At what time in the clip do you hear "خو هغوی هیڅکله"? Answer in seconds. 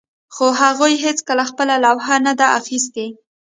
0.33-1.43